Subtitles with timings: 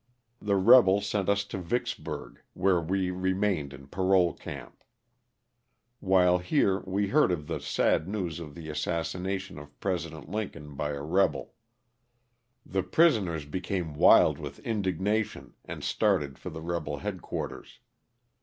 [0.41, 4.83] The rebels sent us to Vicksburg, where we remained in parole camp.
[5.99, 10.93] While here we heard of the sad news of the assassination of President Lincoln by
[10.93, 11.53] a rebel.
[12.65, 17.77] The prisoners became wild with indignation and started for the rebel head quarters.